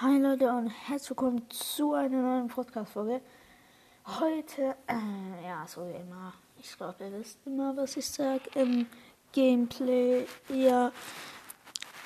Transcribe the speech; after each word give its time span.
Hi 0.00 0.16
Leute 0.16 0.48
und 0.52 0.68
herzlich 0.68 1.10
willkommen 1.10 1.50
zu 1.50 1.92
einer 1.92 2.22
neuen 2.22 2.46
Podcast-Folge. 2.46 3.20
Heute, 4.06 4.76
äh, 4.86 5.44
ja, 5.44 5.66
so 5.66 5.88
wie 5.88 5.96
immer, 5.96 6.34
ich 6.56 6.76
glaube, 6.76 7.04
ihr 7.04 7.18
wisst 7.18 7.44
immer, 7.44 7.76
was 7.76 7.96
ich 7.96 8.08
sage 8.08 8.42
im 8.54 8.86
Gameplay. 9.32 10.24
Ja, 10.50 10.92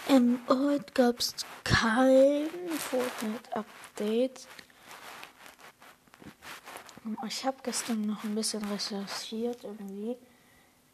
ähm, 0.09 0.41
heute 0.49 0.91
gab 0.95 1.19
es 1.19 1.35
kein 1.65 2.49
Fortnite-Update. 2.79 4.49
Ich 7.27 7.45
habe 7.45 7.59
gestern 7.63 8.07
noch 8.07 8.25
ein 8.25 8.35
bisschen 8.35 8.65
recherchiert 8.65 9.65
irgendwie. 9.65 10.17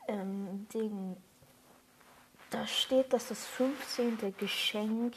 Ähm, 0.08 0.66
Ding, 0.74 1.16
da 2.50 2.66
steht, 2.66 3.12
dass 3.12 3.28
das 3.28 3.46
15. 3.46 4.34
Geschenk 4.36 5.14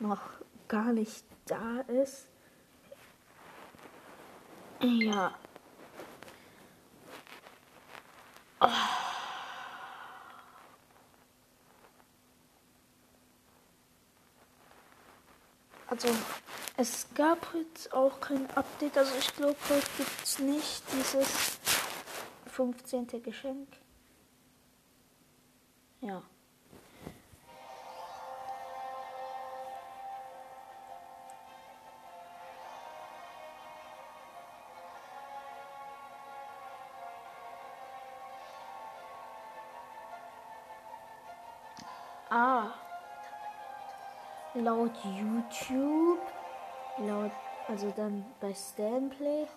noch 0.00 0.20
gar 0.68 0.92
nicht 0.92 1.24
da 1.46 1.80
ist. 1.82 2.26
Ja. 4.80 5.34
Oh. 8.60 8.68
Also, 15.86 16.08
es 16.76 17.06
gab 17.14 17.54
jetzt 17.54 17.92
auch 17.92 18.20
kein 18.20 18.50
Update. 18.50 18.98
Also, 18.98 19.14
ich 19.18 19.34
glaube, 19.36 19.56
heute 19.68 19.86
gibt 19.96 20.22
es 20.24 20.38
nicht 20.38 20.82
dieses 20.92 21.58
15. 22.46 23.22
Geschenk. 23.22 23.68
Ja. 26.00 26.22
Laut 44.56 44.92
YouTube, 45.02 46.20
laut, 46.98 47.32
also 47.66 47.90
dann 47.90 48.24
bei 48.40 48.54
Stanplay, 48.54 49.48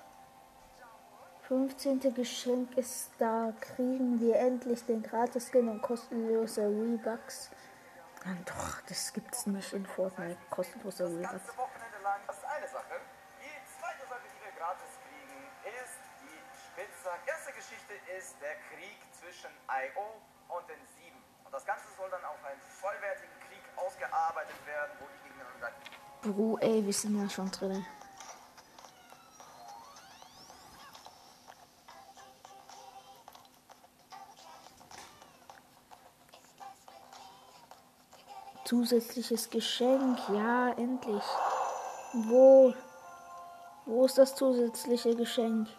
15. 1.48 2.16
Geschenk 2.16 2.76
ist 2.76 3.12
da, 3.20 3.54
kriegen 3.62 4.20
wir 4.20 4.38
endlich 4.38 4.84
den 4.88 5.04
Gratis-Skin 5.04 5.70
und 5.70 5.84
kostenlose 5.84 6.64
Rebucks. 6.64 7.52
Nein, 8.26 8.44
doch, 8.46 8.82
das 8.90 9.14
gibt's 9.14 9.46
nicht 9.46 9.72
in 9.74 9.86
Fortnite, 9.86 10.38
kostenlose 10.50 11.06
Rebucks. 11.06 11.54
Erste 17.26 17.54
Geschichte 17.54 17.94
ist 18.18 18.36
der 18.42 18.56
Krieg 18.74 18.98
zwischen 19.14 19.52
IO 19.70 20.22
und 20.50 20.68
den 20.68 20.86
Sieben. 20.98 21.24
Und 21.46 21.54
das 21.54 21.66
Ganze 21.66 21.86
soll 21.96 22.10
dann 22.10 22.26
auf 22.26 22.44
einen 22.44 22.60
vollwertigen 22.60 23.37
ausgearbeitet 23.78 24.66
werden, 24.66 24.92
wo 25.00 25.06
die 25.08 25.30
gegeneinander. 25.30 25.72
Bro, 26.22 26.58
ey, 26.60 26.86
wir 26.86 26.94
sind 26.94 27.22
ja 27.22 27.30
schon 27.30 27.52
drin. 27.52 27.86
Zusätzliches 38.66 39.50
Geschenk, 39.50 40.20
ja, 40.28 40.72
endlich. 40.74 41.24
Wo? 42.12 42.74
Wo 43.86 44.06
ist 44.06 44.18
das 44.18 44.36
zusätzliche 44.36 45.16
Geschenk? 45.16 45.70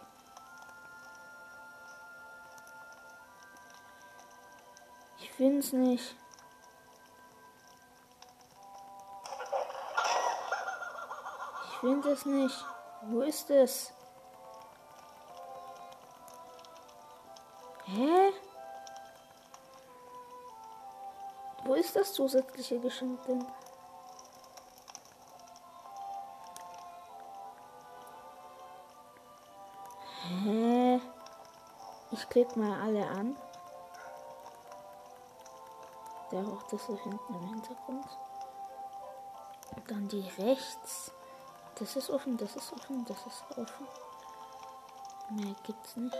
Ich 5.19 5.31
find's 5.33 5.71
nicht. 5.71 6.15
Finde 11.79 12.11
es 12.11 12.25
nicht. 12.25 12.65
Wo 13.03 13.21
ist 13.21 13.49
es? 13.49 13.93
Hä? 17.85 18.33
Wo 21.63 21.73
ist 21.73 21.95
das 21.95 22.13
zusätzliche 22.13 22.79
Geschenk 22.79 23.21
denn? 23.23 23.45
Hä? 30.43 31.01
Ich 32.11 32.29
klicke 32.29 32.59
mal 32.59 32.81
alle 32.81 33.07
an. 33.07 33.37
Der 36.31 36.41
auch 36.41 36.63
das 36.63 36.85
so 36.85 36.95
hinten 36.97 37.33
im 37.33 37.47
Hintergrund. 37.49 38.05
Und 39.75 39.89
dann 39.89 40.07
die 40.07 40.27
rechts. 40.37 41.11
Das 41.79 41.95
ist 41.95 42.09
offen, 42.09 42.35
das 42.35 42.57
ist 42.57 42.73
offen, 42.73 43.05
das 43.05 43.17
ist 43.25 43.43
offen. 43.57 43.87
Mehr 45.29 45.55
gibt's 45.63 45.95
nicht. 45.95 46.17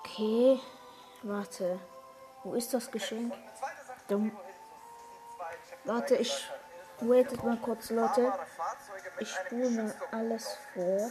Okay, 0.00 0.58
warte. 1.22 1.78
Wo 2.44 2.54
ist 2.54 2.72
das 2.72 2.90
Geschenk? 2.90 3.34
Dumm. 4.08 4.32
Warte, 5.84 6.16
ich 6.16 6.48
waitet 7.00 7.44
mal 7.44 7.58
kurz, 7.58 7.90
Leute. 7.90 8.32
Ich 9.20 9.28
spule 9.28 9.68
mal 9.68 9.94
alles 10.12 10.56
vor. 10.72 11.10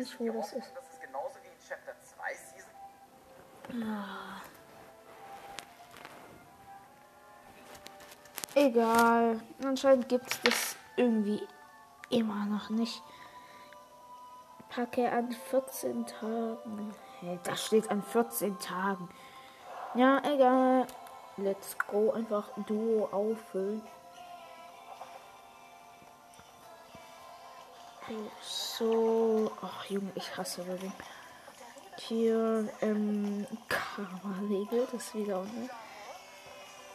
Nicht, 0.00 0.20
wo 0.20 0.32
das 0.32 0.52
ist. 0.52 0.76
dass 0.76 0.92
es 0.92 1.00
genauso 1.00 1.36
wie 1.42 1.48
in 1.48 1.58
Chapter 1.66 1.94
2 2.00 2.34
Season 2.34 3.86
Ah. 3.86 4.42
Egal. 8.54 9.40
Anscheinend 9.64 10.08
gibt 10.08 10.30
es 10.32 10.40
das 10.42 10.76
irgendwie 10.96 11.46
immer 12.10 12.46
noch 12.46 12.70
nicht. 12.70 13.02
Packe 14.68 15.10
an 15.10 15.30
14 15.32 16.06
Tagen. 16.06 16.94
Hey, 17.20 17.38
da 17.44 17.56
steht 17.56 17.90
an 17.90 18.02
14 18.02 18.58
Tagen. 18.58 19.08
Ja, 19.94 20.20
egal. 20.24 20.86
Let's 21.36 21.76
go. 21.78 22.12
Einfach 22.12 22.48
Duo 22.66 23.08
auffüllen. 23.12 23.82
So. 28.42 29.52
Ach, 29.62 29.84
Junge, 29.86 30.10
ich 30.14 30.36
hasse 30.36 30.62
Ribbon. 30.62 30.92
Hier, 31.98 32.68
ähm, 32.80 33.46
Karma-Regel, 33.68 34.88
das 34.90 35.04
ist 35.04 35.14
wieder 35.14 35.40
unten. 35.40 35.70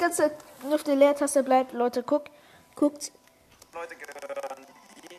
ganze 0.00 0.22
Zeit 0.22 0.32
nur 0.62 0.74
auf 0.74 0.82
der 0.82 0.96
Leertaste 0.96 1.42
bleibe. 1.42 1.76
Leute, 1.76 2.02
guckt, 2.02 2.30
guckt. 2.74 3.12
Leute 3.72 3.94
gehören, 3.94 4.66
die 4.96 5.16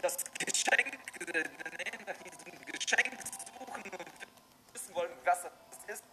das 0.00 0.18
Geschenk, 0.38 0.98
äh, 1.34 1.42
nach 2.06 2.16
diesem 2.22 2.52
Geschenk 2.66 3.18
suchen 3.58 3.82
und 3.82 4.74
wissen 4.74 4.94
wollen, 4.94 5.10
was 5.24 5.42
das 5.86 5.96
ist. 5.96 6.04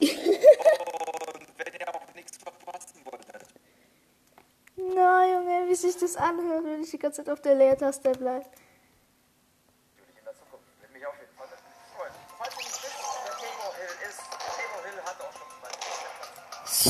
und 0.00 1.48
wenn 1.58 1.74
ihr 1.80 1.94
auch 1.94 2.14
nichts 2.14 2.36
verpassen 2.36 3.00
wollt. 3.04 3.26
Na, 4.76 5.26
Junge, 5.26 5.68
wie 5.68 5.74
sich 5.74 5.96
das 5.96 6.16
anhört, 6.16 6.64
wenn 6.64 6.82
ich 6.82 6.90
die 6.90 6.98
ganze 6.98 7.24
Zeit 7.24 7.32
auf 7.32 7.40
der 7.40 7.54
Leertaste 7.54 8.10
bleibe. 8.12 8.44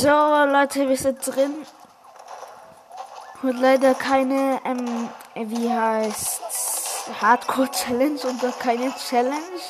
So, 0.06 0.12
Leute, 0.12 0.88
wir 0.88 0.96
sind 0.96 1.18
drin. 1.26 1.66
Und 3.42 3.58
leider 3.58 3.92
keine, 3.92 4.60
ähm, 4.64 5.10
wie 5.34 5.68
heißt 5.68 6.42
Hardcore 7.20 7.68
Challenge 7.72 8.20
und 8.20 8.44
auch 8.44 8.56
keine 8.60 8.94
Challenge. 8.94 9.60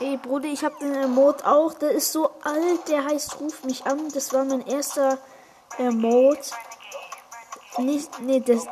Ey, 0.00 0.18
Bruder, 0.18 0.48
ich 0.48 0.62
hab 0.62 0.78
den 0.78 0.94
Emote 0.94 1.46
auch. 1.46 1.72
Der 1.72 1.92
ist 1.92 2.12
so 2.12 2.32
alt, 2.42 2.86
der 2.86 3.06
heißt 3.06 3.40
Ruf 3.40 3.64
mich 3.64 3.86
an. 3.86 4.06
Das 4.12 4.30
war 4.34 4.44
mein 4.44 4.66
erster 4.66 5.16
Emote. 5.78 6.50
Nicht, 7.78 8.20
nee, 8.20 8.40
das, 8.40 8.66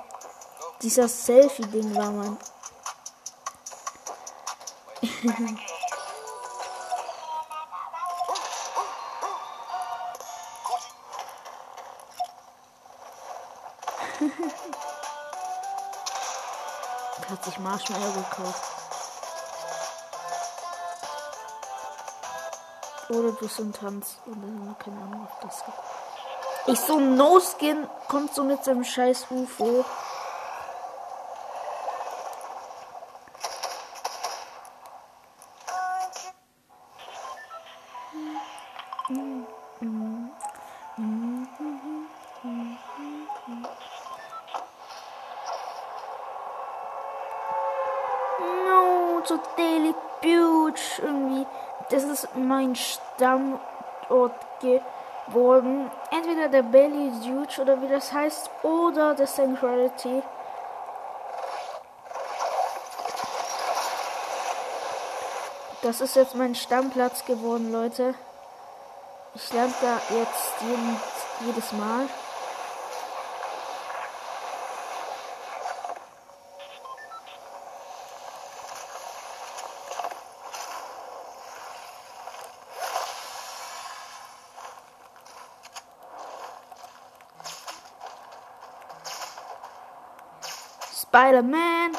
dieser 0.82 1.08
Selfie-Ding 1.08 1.94
war 1.94 2.11
man. 2.11 2.37
hat 17.32 17.44
sich 17.44 17.58
Marshmallow 17.58 18.12
gekauft. 18.12 18.62
Oder 23.08 23.32
du 23.32 23.49
sind 23.49 23.76
Tanz. 23.76 24.19
Oder 24.26 24.75
keine 24.79 24.96
Ahnung, 24.96 25.29
ob 25.31 25.40
das 25.40 25.64
gibt. 25.64 25.79
Ich 26.67 26.79
so 26.79 27.00
No-Skin 27.00 27.88
kommt 28.08 28.34
so 28.34 28.44
mit 28.44 28.62
seinem 28.62 28.84
scheiß 28.84 29.26
UFO. 29.31 29.84
Stammort 53.17 54.32
geworden. 54.61 55.91
Entweder 56.11 56.49
der 56.49 56.62
Belly 56.62 57.11
Huge 57.23 57.61
oder 57.61 57.81
wie 57.81 57.88
das 57.88 58.12
heißt, 58.12 58.50
oder 58.62 59.14
der 59.14 59.26
Sanctuarity. 59.26 60.23
Das 65.82 66.00
ist 66.00 66.14
jetzt 66.14 66.37
mein 66.37 66.55
Stammplatz 66.55 67.25
geworden, 67.25 67.73
Leute. 67.73 68.14
Ich 69.35 69.53
lerne 69.53 69.73
da 69.81 70.00
jetzt 70.15 70.61
jeden, 70.61 71.00
jedes 71.47 71.73
Mal. 71.73 72.06
Spider-Man. 91.03 91.97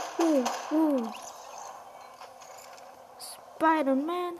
Spider-Man. 3.57 4.33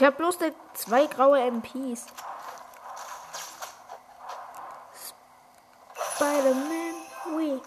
Ich 0.00 0.06
habe 0.06 0.16
bloß 0.16 0.38
zwei 0.72 1.04
graue 1.04 1.38
MPs. 1.42 2.06
Spider-Man, 6.16 6.94
oui. 7.36 7.60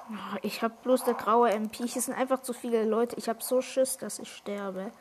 Ich 0.41 0.61
habe 0.61 0.73
bloß 0.83 1.03
der 1.03 1.13
graue 1.13 1.51
MP. 1.51 1.87
Hier 1.87 2.01
sind 2.01 2.13
einfach 2.13 2.41
zu 2.41 2.53
viele 2.53 2.83
Leute. 2.83 3.15
Ich 3.17 3.29
habe 3.29 3.43
so 3.43 3.61
Schiss, 3.61 3.97
dass 3.97 4.19
ich 4.19 4.33
sterbe. 4.33 4.91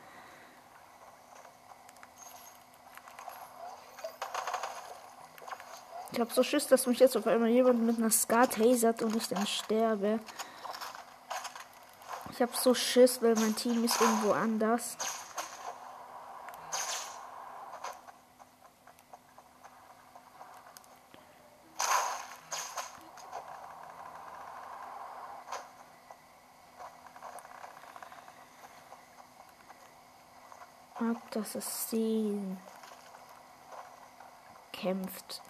Ich 6.12 6.20
habe 6.20 6.32
so 6.32 6.42
Schiss, 6.42 6.66
dass 6.66 6.86
mich 6.86 6.98
jetzt 6.98 7.16
auf 7.16 7.26
einmal 7.26 7.48
jemand 7.48 7.82
mit 7.82 7.98
einer 7.98 8.10
Skat 8.10 8.54
tasert 8.54 9.02
und 9.02 9.14
ich 9.16 9.28
dann 9.28 9.46
sterbe. 9.46 10.20
Ich 12.32 12.42
habe 12.42 12.52
so 12.56 12.74
Schiss, 12.74 13.22
weil 13.22 13.34
mein 13.34 13.54
Team 13.54 13.84
ist 13.84 14.00
irgendwo 14.00 14.32
anders. 14.32 14.96
Das 31.40 31.54
ist 31.54 31.88
sie 31.88 32.38
kämpft. 34.74 35.40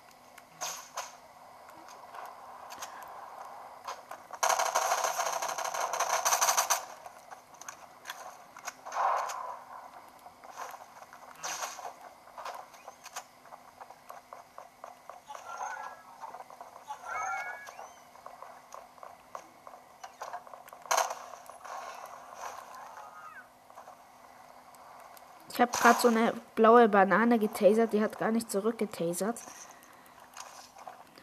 Ich 25.60 25.62
habe 25.62 25.76
gerade 25.76 26.00
so 26.00 26.08
eine 26.08 26.32
blaue 26.54 26.88
Banane 26.88 27.38
getasert, 27.38 27.92
die 27.92 28.00
hat 28.00 28.18
gar 28.18 28.30
nicht 28.30 28.50
zurückgetasert. 28.50 29.36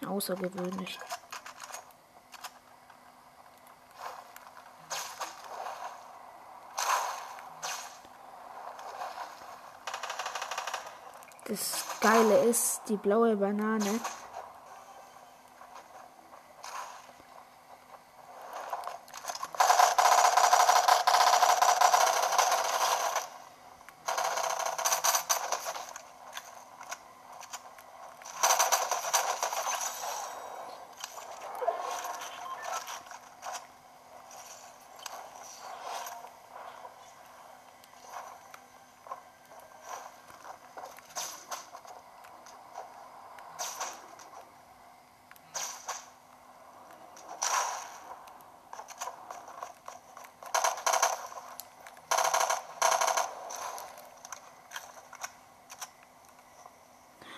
Außergewöhnlich. 0.07 0.99
Das 11.45 11.85
Geile 11.99 12.43
ist, 12.43 12.81
die 12.89 12.97
blaue 12.97 13.35
Banane 13.37 13.99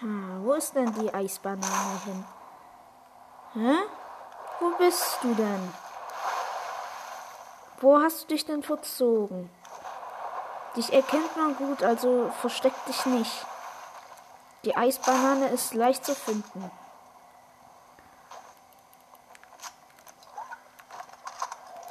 Ah, 0.01 0.39
wo 0.43 0.53
ist 0.53 0.68
denn 0.79 0.93
die 0.93 1.13
Eisbanane 1.13 2.01
hin? 2.05 2.25
Hä? 3.53 3.75
Wo 4.59 4.69
bist 4.77 5.17
du 5.21 5.33
denn? 5.33 5.73
Wo 7.81 7.99
hast 7.99 8.23
du 8.23 8.27
dich 8.27 8.45
denn 8.45 8.63
verzogen? 8.63 9.49
Dich 10.75 10.91
erkennt 10.93 11.35
man 11.37 11.55
gut, 11.55 11.83
also 11.83 12.31
versteck 12.41 12.73
dich 12.85 13.05
nicht. 13.05 13.45
Die 14.63 14.75
Eisbanane 14.75 15.47
ist 15.49 15.73
leicht 15.73 16.05
zu 16.05 16.13
finden. 16.13 16.69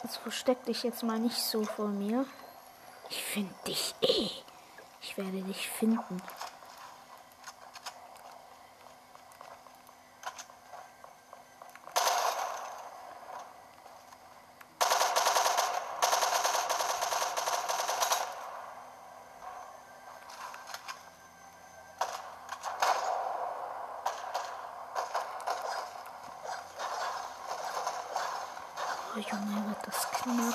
Jetzt 0.03 0.19
versteck 0.19 0.65
dich 0.65 0.83
jetzt 0.83 1.03
mal 1.03 1.19
nicht 1.19 1.43
so 1.43 1.65
vor 1.65 1.89
mir. 1.89 2.25
Ich 3.11 3.25
finde 3.25 3.55
dich 3.67 3.95
eh. 4.03 4.31
Ich 5.01 5.17
werde 5.17 5.43
dich 5.43 5.69
finden. 5.71 6.23
Oh 29.19 29.21
Junge, 29.21 29.69
wird 29.69 29.87
das 29.87 30.11
knapp. 30.13 30.55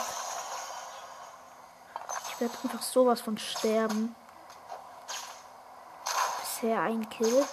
Ich 2.30 2.40
werde 2.40 2.54
einfach 2.63 2.82
sowas 3.03 3.19
von 3.19 3.38
sterben. 3.38 4.15
Bisher 6.39 6.81
ein 6.81 7.10
Kill. 7.10 7.43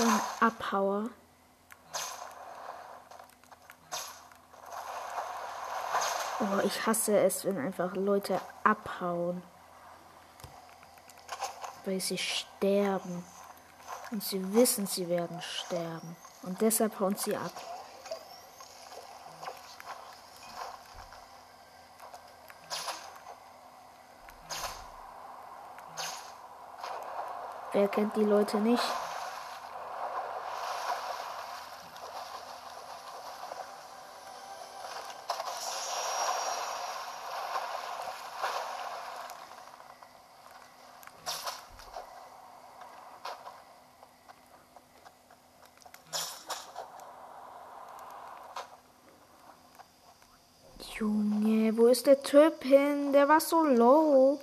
So 0.00 0.06
ein 0.06 0.20
Abhauer. 0.40 1.10
Oh, 6.40 6.60
ich 6.64 6.86
hasse 6.86 7.18
es, 7.18 7.44
wenn 7.44 7.58
einfach 7.58 7.94
Leute 7.94 8.40
abhauen. 8.64 9.42
Weil 11.84 12.00
sie 12.00 12.16
sterben. 12.16 13.22
Und 14.10 14.22
sie 14.22 14.54
wissen, 14.54 14.86
sie 14.86 15.06
werden 15.06 15.42
sterben. 15.42 16.16
Und 16.44 16.58
deshalb 16.62 16.98
hauen 16.98 17.16
sie 17.16 17.36
ab. 17.36 17.52
Wer 27.72 27.88
kennt 27.88 28.16
die 28.16 28.24
Leute 28.24 28.56
nicht? 28.56 28.82
Junge, 51.00 51.74
wo 51.78 51.86
ist 52.00 52.06
der 52.06 52.22
Typ 52.22 52.64
hin? 52.64 53.12
Der 53.12 53.28
war 53.28 53.40
so 53.40 53.62
low. 53.62 54.40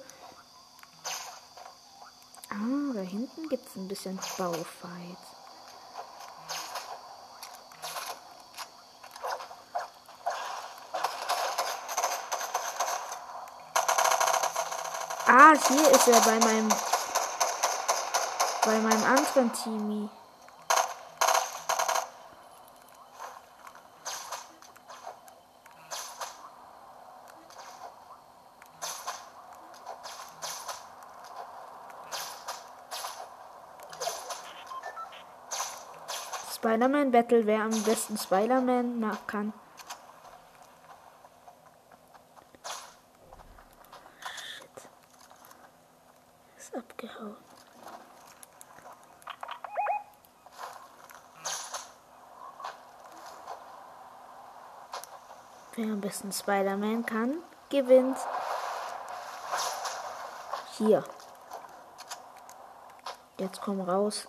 Ah, 2.51 2.93
da 2.93 2.99
hinten 2.99 3.49
gibt 3.49 3.67
es 3.67 3.75
ein 3.75 3.87
bisschen 3.87 4.19
Baufight. 4.37 5.17
Ah, 15.25 15.53
hier 15.67 15.89
ist 15.89 16.07
er 16.07 16.21
bei 16.21 16.39
meinem 16.39 16.69
bei 18.65 18.77
meinem 18.81 19.03
anderen 19.03 19.51
Teamie. 19.53 20.09
Spider-Man 36.57 37.11
Battle, 37.11 37.45
wer 37.45 37.61
am 37.61 37.83
besten 37.83 38.17
Spider-Man 38.17 38.99
nach 38.99 39.27
kann. 39.27 39.53
Shit. 44.57 44.89
Ist 46.57 46.75
abgehauen. 46.75 47.37
Wer 55.75 55.85
am 55.85 56.01
besten 56.01 56.31
Spider-Man 56.31 57.05
kann, 57.05 57.37
gewinnt. 57.69 58.17
Hier. 60.71 61.03
Jetzt 63.37 63.61
komm 63.61 63.79
raus. 63.79 64.27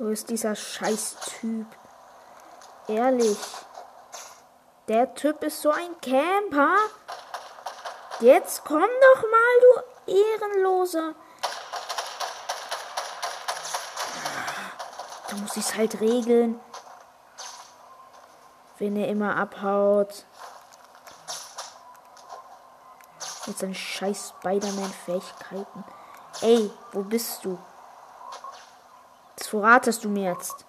Wo 0.00 0.06
ist 0.10 0.30
dieser 0.30 0.54
scheiß 0.54 1.16
Typ? 1.40 1.66
Ehrlich. 2.86 3.38
Der 4.86 5.12
Typ 5.14 5.42
ist 5.42 5.60
so 5.60 5.70
ein 5.72 6.00
Camper. 6.00 6.76
Jetzt 8.20 8.64
komm 8.64 8.80
doch 8.80 9.22
mal, 9.22 9.84
du 10.06 10.14
Ehrenloser. 10.14 11.14
Da 15.28 15.36
muss 15.36 15.56
ich's 15.56 15.74
halt 15.74 16.00
regeln. 16.00 16.60
Wenn 18.78 18.94
er 18.94 19.08
immer 19.08 19.36
abhaut. 19.36 20.24
Mit 23.46 23.58
seinen 23.58 23.74
scheiß 23.74 24.34
Spider-Man-Fähigkeiten. 24.38 25.84
Ey, 26.42 26.70
wo 26.92 27.02
bist 27.02 27.44
du? 27.44 27.58
Das 29.38 29.46
verratest 29.46 30.04
du 30.04 30.08
mir 30.08 30.32
jetzt. 30.32 30.66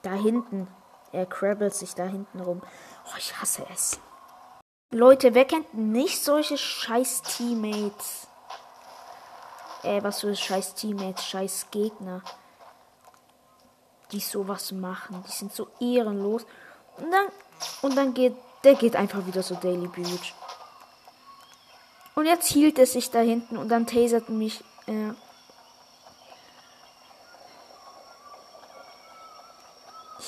Da 0.00 0.12
hinten. 0.12 0.66
Er 1.12 1.26
krabbelt 1.26 1.74
sich 1.74 1.94
da 1.94 2.04
hinten 2.04 2.40
rum. 2.40 2.62
Oh, 3.04 3.16
ich 3.18 3.38
hasse 3.38 3.66
es. 3.70 4.00
Leute, 4.90 5.34
wer 5.34 5.44
kennt 5.44 5.74
nicht 5.74 6.24
solche 6.24 6.56
scheiß 6.56 7.22
Teammates? 7.22 8.28
Äh, 9.82 10.02
was 10.02 10.20
für 10.20 10.34
scheiß 10.34 10.74
Teammates, 10.74 11.26
scheiß 11.26 11.66
Gegner. 11.70 12.22
Die 14.10 14.20
sowas 14.20 14.72
machen. 14.72 15.22
Die 15.26 15.32
sind 15.32 15.52
so 15.52 15.68
ehrenlos. 15.80 16.46
Und 16.96 17.10
dann, 17.10 17.26
und 17.82 17.96
dann 17.96 18.14
geht, 18.14 18.34
der 18.64 18.74
geht 18.74 18.96
einfach 18.96 19.26
wieder 19.26 19.42
so 19.42 19.54
Daily 19.56 19.86
Beauty. 19.88 20.32
Und 22.14 22.24
jetzt 22.24 22.48
hielt 22.48 22.78
es 22.78 22.94
sich 22.94 23.10
da 23.10 23.20
hinten 23.20 23.58
und 23.58 23.68
dann 23.68 23.86
tasert 23.86 24.30
mich. 24.30 24.64
Äh, 24.86 25.12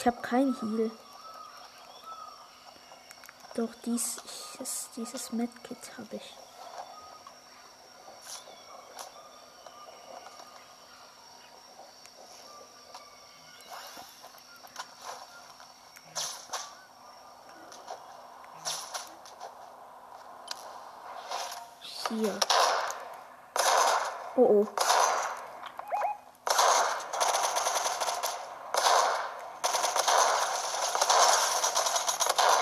ich 0.05 0.07
habe 0.07 0.21
kein 0.21 0.55
Heal. 0.61 0.91
Doch 3.55 3.71
dies, 3.87 4.19
ich, 4.61 4.69
dieses 4.97 5.33
Medkit 5.33 5.79
habe 5.97 6.17
ich. 6.17 6.37
Hier. 22.11 22.39
Oh 24.37 24.43
oh. 24.43 24.85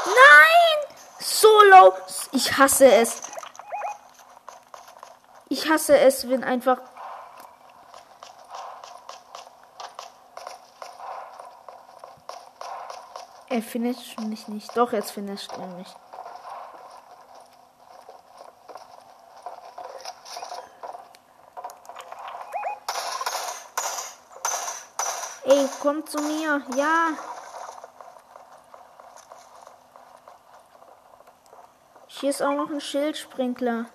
Nein! 0.05 0.97
Solo! 1.21 1.95
Ich 2.35 2.57
hasse 2.57 2.91
es. 2.91 3.21
Ich 5.51 5.69
hasse 5.69 5.99
es, 5.99 6.29
wenn 6.31 6.43
einfach. 6.43 6.79
Er 13.51 13.61
finisht 13.61 14.19
mich 14.21 14.49
nicht. 14.49 14.75
Doch, 14.75 14.93
jetzt 14.93 15.11
finisht 15.11 15.53
er 15.53 15.67
mich. 15.67 15.95
Ey, 25.45 25.69
komm 25.83 26.07
zu 26.07 26.19
mir. 26.23 26.63
Ja. 26.77 27.11
Hier 32.23 32.31
ist 32.31 32.41
auch 32.41 32.53
noch 32.53 32.71
ein 32.71 32.81
Schildsprinkler. 32.81 33.87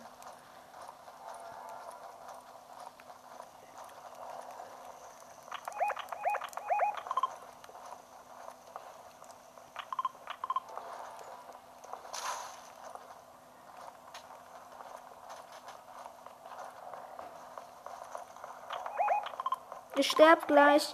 Ich 19.96 20.12
sterb 20.12 20.48
gleich. 20.48 20.94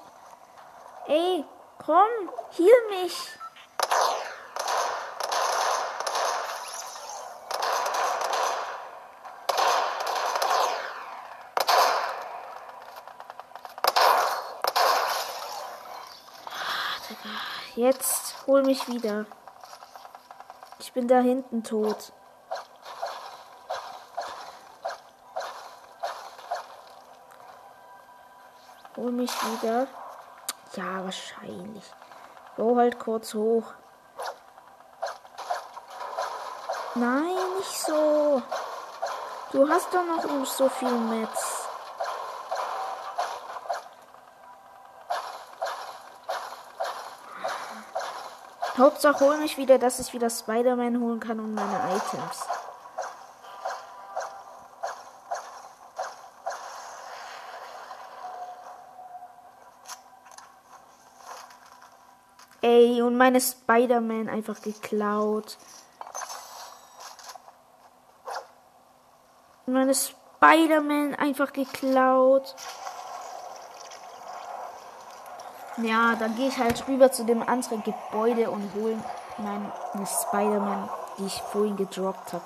Ey, 1.07 1.43
komm, 1.83 1.95
heal 2.51 2.67
mich. 2.91 3.39
Jetzt 17.83 18.47
hol 18.47 18.63
mich 18.63 18.87
wieder. 18.87 19.25
Ich 20.79 20.93
bin 20.93 21.05
da 21.05 21.19
hinten 21.19 21.65
tot. 21.65 22.13
Hol 28.95 29.11
mich 29.11 29.33
wieder. 29.51 29.87
Ja, 30.77 31.03
wahrscheinlich. 31.03 31.83
Go 32.55 32.77
halt 32.77 32.97
kurz 32.99 33.33
hoch. 33.33 33.65
Nein, 36.95 37.35
nicht 37.57 37.81
so. 37.85 38.41
Du 39.51 39.67
hast 39.67 39.93
doch 39.93 40.05
noch 40.05 40.45
so 40.45 40.69
viel 40.69 40.89
Metz. 40.89 41.52
Hauptsache 48.77 49.23
hol 49.23 49.37
mich 49.37 49.57
wieder, 49.57 49.77
dass 49.77 49.99
ich 49.99 50.13
wieder 50.13 50.31
Spider-Man 50.31 50.99
holen 50.99 51.19
kann 51.19 51.39
und 51.39 51.53
meine 51.53 51.79
Items. 51.95 52.47
Ey, 62.61 63.01
und 63.03 63.15
meine 63.15 63.39
Spider-Man 63.39 64.27
einfach 64.27 64.59
geklaut. 64.61 65.57
Meine 69.67 69.93
Spider-Man 69.93 71.13
einfach 71.13 71.53
geklaut. 71.53 72.55
Ja, 75.77 76.15
dann 76.15 76.35
gehe 76.35 76.49
ich 76.49 76.57
halt 76.59 76.87
rüber 76.87 77.11
zu 77.11 77.23
dem 77.23 77.41
anderen 77.41 77.83
Gebäude 77.83 78.51
und 78.51 78.73
hole 78.75 78.95
meine 79.39 79.71
Spider-Man, 80.05 80.87
die 81.17 81.25
ich 81.25 81.41
vorhin 81.51 81.75
gedroppt 81.75 82.33
habe. 82.33 82.43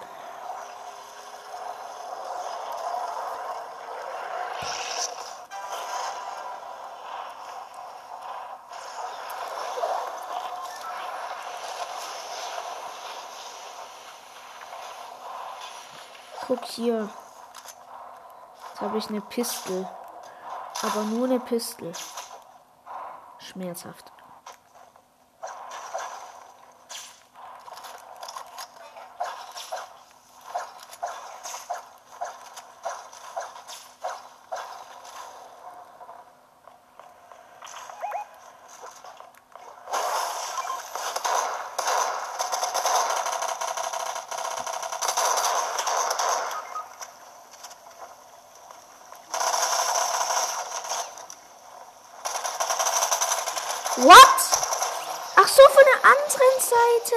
Guck 16.48 16.64
hier. 16.64 17.10
Jetzt 18.70 18.82
habe 18.82 18.98
ich 18.98 19.10
eine 19.10 19.20
Pistole. 19.20 19.90
Aber 20.82 21.04
nur 21.04 21.26
eine 21.26 21.42
Pistole. 21.42 21.92
Schmerzhaft. 23.58 24.12
What? 53.98 54.16
Ach 55.38 55.48
so, 55.48 55.64
von 55.70 55.84
der 55.84 56.06
anderen 56.06 56.60
Seite. 56.60 57.16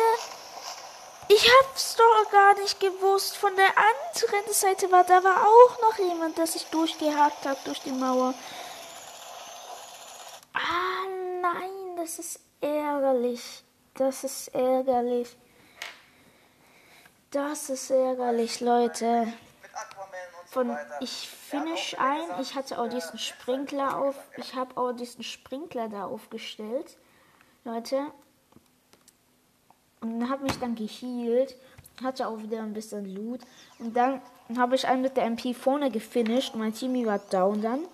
Ich 1.28 1.39
hab's 1.58 1.96
doch 1.96 2.30
gar 2.30 2.54
nicht 2.60 2.80
gewusst. 2.80 3.36
Von 3.36 3.54
der 3.56 3.72
anderen 3.76 4.52
Seite 4.52 4.90
war 4.90 5.04
da 5.04 5.22
war 5.24 5.46
auch 5.46 5.80
noch 5.82 5.98
jemand, 5.98 6.38
der 6.38 6.46
sich 6.46 6.66
durchgehakt 6.66 7.44
hat 7.46 7.66
durch 7.66 7.80
die 7.80 7.92
Mauer. 7.92 8.34
das 12.00 12.18
ist 12.18 12.40
ärgerlich. 12.60 13.62
Das 13.94 14.24
ist 14.24 14.48
ärgerlich. 14.48 15.36
Das 17.30 17.68
ist 17.70 17.90
ärgerlich, 17.90 18.60
Leute. 18.60 19.32
Von 20.46 20.76
ich 21.00 21.28
finish 21.28 21.96
ein. 21.98 22.40
Ich 22.40 22.54
hatte 22.54 22.80
auch 22.80 22.88
diesen 22.88 23.18
Sprinkler 23.18 23.98
auf. 23.98 24.16
Ich 24.38 24.54
habe 24.54 24.76
auch 24.76 24.92
diesen 24.92 25.22
Sprinkler 25.22 25.88
da 25.88 26.06
aufgestellt, 26.06 26.96
Leute. 27.64 28.06
Und 30.00 30.30
habe 30.30 30.44
mich 30.44 30.58
dann 30.58 30.74
gehealt. 30.74 31.56
Hatte 32.02 32.26
auch 32.28 32.38
wieder 32.38 32.62
ein 32.62 32.72
bisschen 32.72 33.14
Loot. 33.14 33.40
Und 33.78 33.94
dann 33.94 34.22
habe 34.56 34.74
ich 34.74 34.86
einen 34.86 35.02
mit 35.02 35.16
der 35.16 35.24
MP 35.24 35.54
vorne 35.54 35.90
gefinisht. 35.90 36.54
Mein 36.54 36.72
Team 36.72 37.04
war 37.04 37.18
down 37.18 37.60
dann. 37.60 37.80
Und 37.80 37.88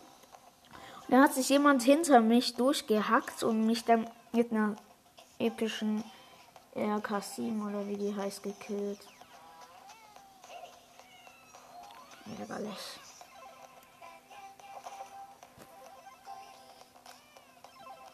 dann 1.11 1.23
hat 1.23 1.35
sich 1.35 1.49
jemand 1.49 1.83
hinter 1.83 2.21
mich 2.21 2.55
durchgehackt 2.55 3.43
und 3.43 3.67
mich 3.67 3.85
dann 3.85 4.09
mit 4.33 4.53
einer 4.53 4.77
epischen 5.39 6.05
RK7 6.75 7.67
oder 7.67 7.87
wie 7.89 7.97
die 7.97 8.15
heißt 8.15 8.43
gekillt. 8.43 8.99
Ärgerlich. 12.39 13.01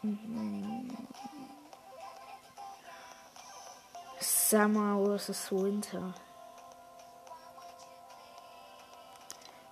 Mhm. 0.01 1.12
Summer 4.53 5.17
vs. 5.17 5.51
Winter. 5.51 6.13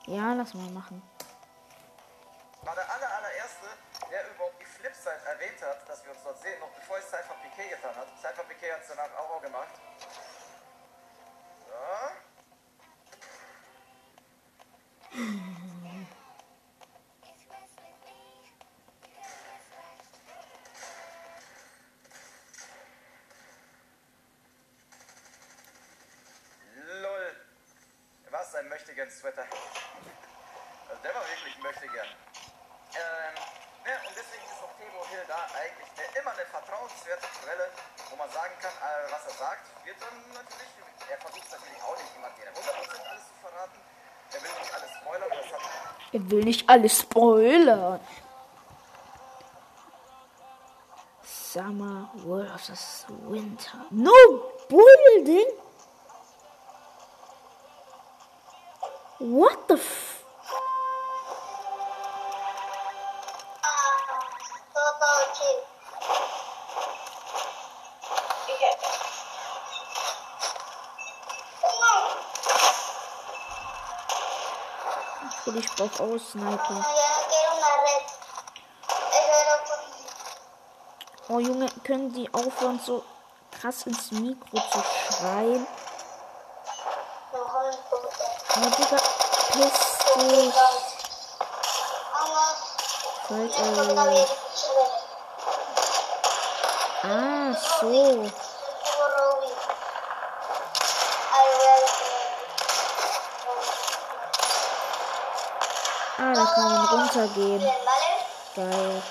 Ja, 0.07 0.33
lass 0.33 0.55
mal 0.55 0.71
machen. 0.71 1.03
Sweater. 29.11 29.45
Also 30.89 31.01
der 31.03 31.13
war 31.15 31.27
wirklich 31.27 31.57
möchtegern. 31.59 32.07
Ähm, 32.95 33.35
ne, 33.85 33.93
und 34.07 34.13
deswegen 34.15 34.43
ist 34.47 34.63
auch 34.63 34.73
Temo 34.79 35.05
Hill 35.11 35.25
da 35.27 35.39
eigentlich 35.55 35.91
der 35.99 36.07
immer 36.21 36.31
eine 36.31 36.45
vertrauenswerte 36.47 37.27
Quelle, 37.43 37.67
wo 38.09 38.15
man 38.15 38.29
sagen 38.31 38.55
kann, 38.59 38.71
äh, 38.71 39.11
was 39.11 39.23
er 39.27 39.37
sagt, 39.37 39.63
wird 39.85 39.97
dann 40.01 40.15
natürlich, 40.33 40.71
er 41.09 41.17
versucht 41.19 41.51
natürlich 41.51 41.81
auch 41.83 41.97
nicht 41.97 42.15
immer 42.15 42.31
dir 42.39 42.47
100% 42.51 43.09
alles 43.11 43.23
zu 43.27 43.35
verraten. 43.43 43.79
Er 44.33 44.41
will 44.43 44.51
nicht 44.59 44.73
alles 44.73 44.91
spoilern, 44.95 45.29
das 45.29 45.47
hat 45.51 45.61
Er 46.11 46.31
will 46.31 46.43
nicht 46.43 46.69
alles 46.69 46.99
spoilern. 46.99 47.99
Summer 51.23 52.09
vs. 52.15 53.05
Winter. 53.27 53.85
No 53.89 54.13
building. 54.69 55.47
Und 75.51 75.57
ich 75.57 75.69
brauch 75.75 75.99
auch 75.99 76.17
Sniper. 76.17 76.85
Oh 81.27 81.39
Junge, 81.39 81.65
können 81.83 82.13
die 82.13 82.33
aufhören 82.33 82.79
so 82.79 83.03
krass 83.59 83.85
ins 83.85 84.11
Mikro 84.13 84.61
zu 84.71 84.81
schreien? 85.09 85.67
Oh 87.33 88.69
Digga, 88.77 88.97
piss 89.51 89.79
dich. 90.15 90.53
Halt, 93.29 93.51
äh. 93.51 94.25
Ah, 97.03 97.53
so. 97.81 98.50
El 107.13 107.27
bazooka. 108.57 109.01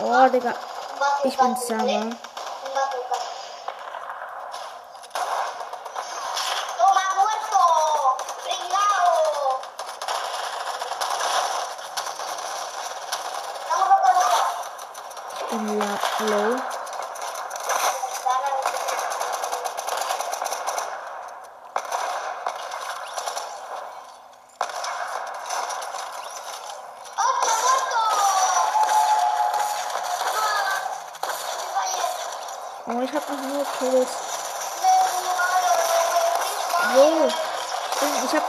Oh, 0.00 0.28
Digga. 0.28 0.54
Ich 1.24 1.38
bin. 1.38 1.56
Summer. 1.56 1.86
Un 1.86 2.10
bazooka. 2.74 3.14
¡Toma, 15.50 15.98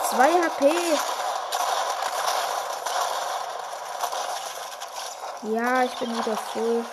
2 0.09 0.17
HP. 0.17 0.71
Ja, 5.43 5.83
ich 5.83 5.95
bin 5.97 6.15
wieder 6.17 6.37
voll. 6.37 6.85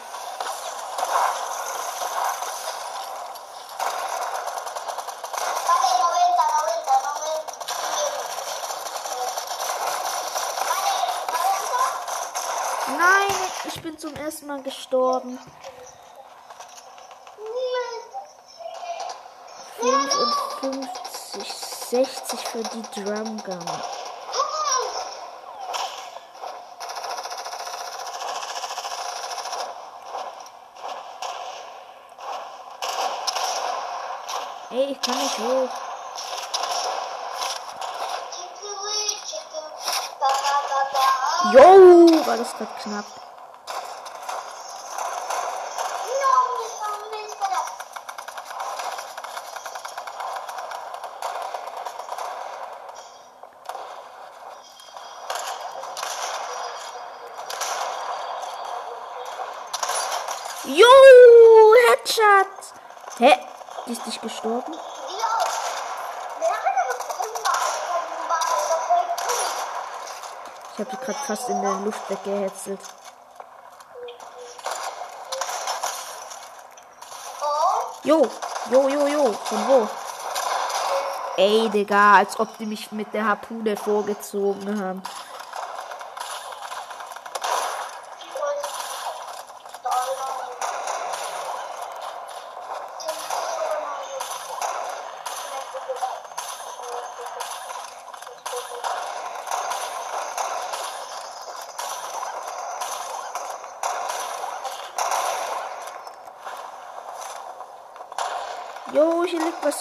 Vale, 5.68 5.88
90, 5.98 6.22
90, 6.22 6.86
no 7.02 7.12
me 7.18 7.32
entiendo. 7.38 8.22
Vale, 10.68 11.68
90. 12.88 12.98
Nein, 12.98 13.34
ich 13.64 13.82
bin 13.82 13.98
zum 13.98 14.14
ersten 14.16 14.46
Mal 14.46 14.62
gestorben. 14.62 15.38
55, 19.80 21.52
60 21.52 22.41
für 22.52 22.62
die 22.62 23.02
Drum 23.02 23.42
Gun. 23.42 23.58
Ey, 34.70 34.92
ich 34.92 35.00
kann 35.00 35.16
nicht 35.16 35.38
hoch. 35.38 35.68
Jo, 41.52 42.26
war 42.26 42.36
das 42.36 42.52
gerade 42.56 42.70
knapp. 42.82 43.04
Jo, 60.64 60.86
Headshot. 61.88 62.46
Hä? 63.18 63.36
Nicht 64.04 64.20
gestorben? 64.20 64.72
Ich 70.72 70.78
habe 70.78 70.90
die 70.90 70.96
gerade 70.96 71.18
fast 71.26 71.48
in 71.48 71.62
der 71.62 71.74
Luft 71.84 72.10
weggehetzelt. 72.10 72.80
Jo, 78.04 78.28
jo, 78.70 78.88
jo, 78.88 79.06
jo. 79.06 79.32
Von 79.32 79.68
wo? 79.68 79.88
Ey, 81.36 81.68
Digga, 81.70 82.16
als 82.16 82.40
ob 82.40 82.58
die 82.58 82.66
mich 82.66 82.90
mit 82.90 83.14
der 83.14 83.26
Harpune 83.26 83.76
vorgezogen 83.76 84.80
haben. 84.80 85.02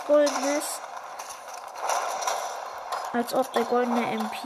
Goldenes. 0.08 0.80
Als 3.14 3.34
ob 3.34 3.52
der 3.54 3.64
goldene 3.66 4.12
MP. 4.12 4.38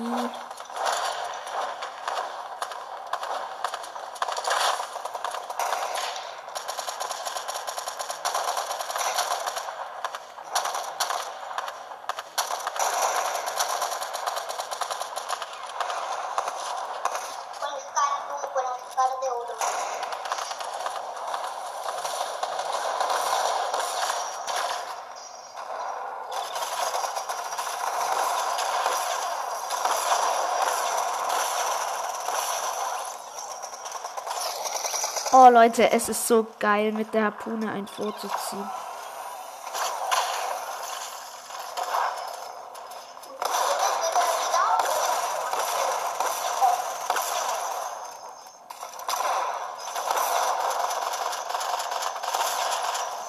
Oh 35.46 35.50
Leute, 35.50 35.92
es 35.92 36.10
ist 36.10 36.28
so 36.28 36.48
geil, 36.58 36.92
mit 36.92 37.14
der 37.14 37.26
Harpune 37.26 37.72
ein 37.72 37.86
vorzuziehen. 37.86 38.68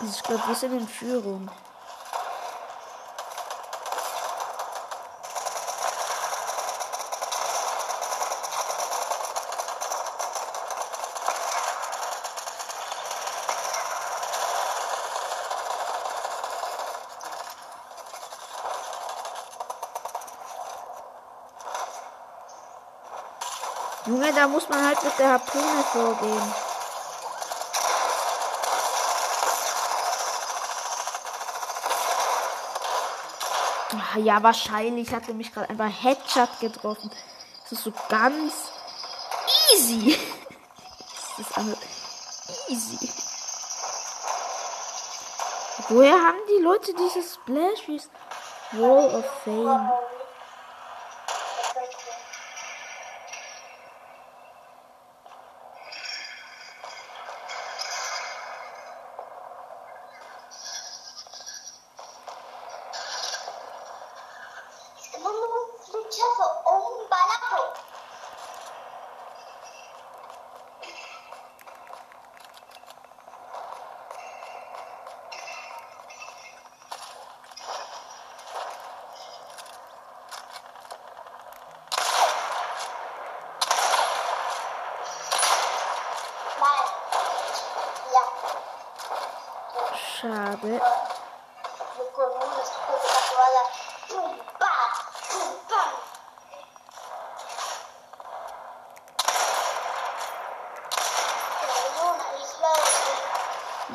Also 0.01 0.13
ich 0.15 0.23
glaube, 0.23 0.43
wir 0.47 0.55
sind 0.55 0.73
in 0.73 0.89
Führung. 0.89 1.51
Junge, 24.07 24.33
muss 24.49 24.69
man 24.69 24.85
halt 24.85 25.03
mit 25.03 25.19
der 25.19 25.33
Harpune 25.33 25.85
vorgehen. 25.93 26.53
Ah, 33.93 34.19
Ja, 34.19 34.43
wahrscheinlich 34.43 35.13
hat 35.13 35.29
er 35.29 35.35
mich 35.35 35.53
gerade 35.53 35.71
einfach 35.71 35.91
Headshot 36.03 36.61
getroffen. 36.61 37.11
Das 37.63 37.73
ist 37.73 37.85
so 37.85 37.93
ganz 38.09 38.53
easy. 39.75 40.19
Das 41.39 41.49
ist 41.67 42.69
easy. 42.69 43.11
Woher 45.91 46.15
haben 46.15 46.39
die 46.49 46.63
Leute 46.63 46.95
dieses 46.95 47.35
Splashies? 47.35 48.09
Wall 48.73 49.15
of 49.17 49.25
Fame. 49.45 49.91
De... 90.23 90.81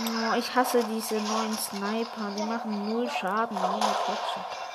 Oh, 0.03 0.35
ich 0.37 0.55
hasse 0.55 0.83
diese 0.83 1.15
neuen 1.15 1.57
Sniper. 1.57 2.29
Die 2.37 2.43
machen 2.43 2.89
null 2.89 3.09
Schaden, 3.09 3.57
ohne 3.57 3.85
Headshot. 3.85 4.45
¡Hostia! 4.45 4.70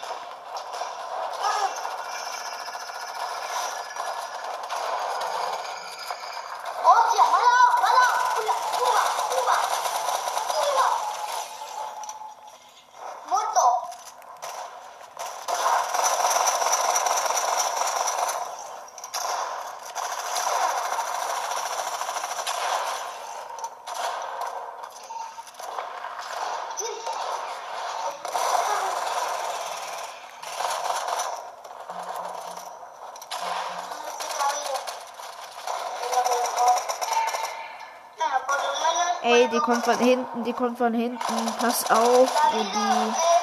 Die 39.53 39.59
kommt 39.59 39.85
von 39.85 39.99
hinten, 39.99 40.45
die 40.45 40.53
kommt 40.53 40.79
von 40.79 40.95
hinten. 40.95 41.19
Pass 41.59 41.91
auf, 41.91 42.31
wo. 42.53 43.36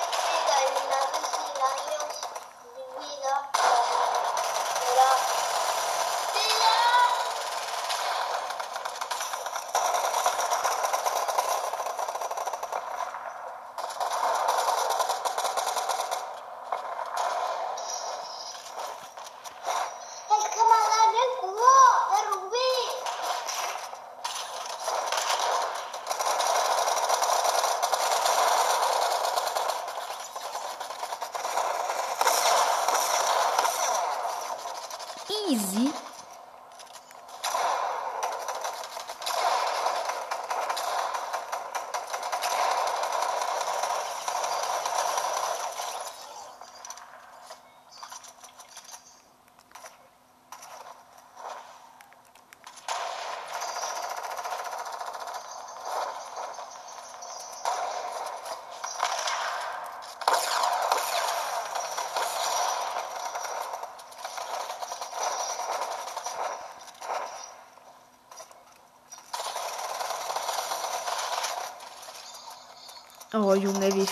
Oh 73.36 73.56
Junge, 73.56 73.92
wie 73.96 74.06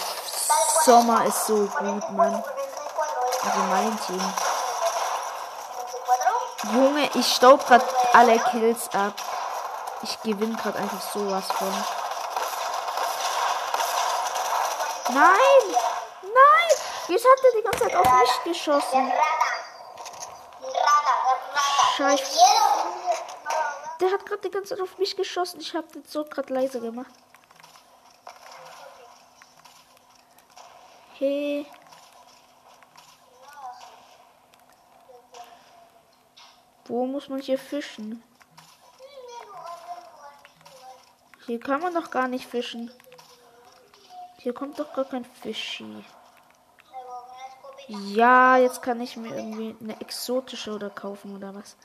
Sommer 0.84 1.26
ist 1.26 1.46
so 1.46 1.68
gut, 1.68 2.12
Mann. 2.12 2.44
Also 3.44 3.60
mein 3.70 4.00
Team. 4.08 4.34
Junge, 6.74 7.08
ich 7.14 7.28
staub 7.28 7.68
grad 7.68 7.84
alle 8.14 8.40
Kills 8.40 8.90
ab. 8.96 9.14
Ich 10.02 10.20
gewinne 10.24 10.56
gerade 10.56 10.80
einfach 10.80 11.02
sowas 11.14 11.46
von. 11.52 11.72
Nein! 15.14 15.76
Nein! 16.24 16.78
Jetzt 17.08 17.26
hat 17.26 17.44
er 17.44 17.60
die 17.60 17.64
ganze 17.64 17.80
Zeit 17.80 17.96
auf 17.96 18.08
mich 18.46 18.56
geschossen. 18.56 19.14
Scheiße. 21.96 22.40
Der 24.00 24.12
hat 24.12 24.26
gerade 24.26 24.42
die 24.42 24.50
ganze 24.50 24.76
Zeit 24.76 24.82
auf 24.82 24.98
mich 24.98 25.16
geschossen. 25.16 25.60
Ich 25.60 25.76
habe 25.76 25.86
den 25.94 26.04
so 26.08 26.24
gerade 26.24 26.52
leise 26.52 26.80
gemacht. 26.80 27.12
Hey. 31.22 31.68
Wo 36.86 37.06
muss 37.06 37.30
man 37.30 37.40
hier 37.40 37.60
fischen? 37.60 38.24
Hier 41.46 41.60
kann 41.60 41.82
man 41.82 41.94
doch 41.94 42.10
gar 42.10 42.28
nicht 42.28 42.48
fischen. 42.48 42.90
Hier 44.40 44.56
kommt 44.56 44.80
doch 44.80 44.96
gar 44.96 45.06
kein 45.06 45.24
Fischi. 45.24 46.04
Ja, 47.88 48.58
jetzt 48.58 48.82
kann 48.82 49.00
ich 49.00 49.16
mir 49.16 49.36
irgendwie 49.36 49.76
eine 49.80 50.02
exotische 50.02 50.74
oder 50.74 50.90
kaufen 50.90 51.36
oder 51.36 51.54
was. 51.54 51.78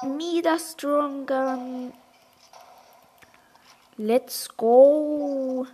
Midas 0.00 0.72
Strong 0.72 1.26
Gun. 1.26 1.92
Let's 3.98 4.48
go. 4.56 5.66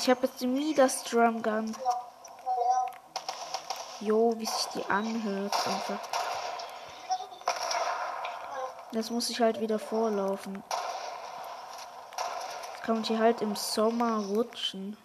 Ich 0.00 0.08
habe 0.08 0.28
jetzt 0.28 0.40
Midas 0.42 1.02
Drum 1.02 1.42
Gun. 1.42 1.76
Jo, 3.98 4.32
wie 4.38 4.46
sich 4.46 4.66
die 4.66 4.84
anhört 4.88 5.52
einfach. 5.66 5.98
Das 8.92 9.10
muss 9.10 9.28
ich 9.28 9.40
halt 9.40 9.60
wieder 9.60 9.80
vorlaufen. 9.80 10.62
Jetzt 12.74 12.82
kann 12.84 12.94
man 12.94 13.04
hier 13.04 13.18
halt 13.18 13.42
im 13.42 13.56
Sommer 13.56 14.24
rutschen. 14.24 14.96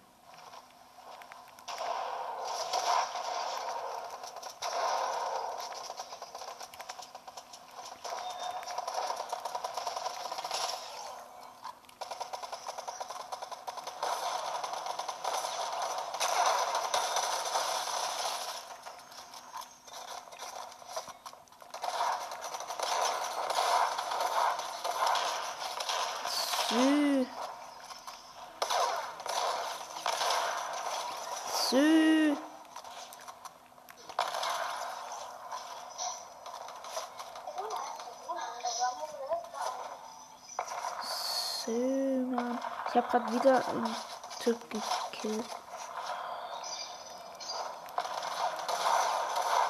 Sü, 41.65 42.25
Mann. 42.29 42.59
Ich 42.89 42.95
habe 42.95 43.07
gerade 43.07 43.33
wieder 43.33 43.67
einen 43.69 43.95
Typ 44.41 44.59
gekillt. 44.69 45.45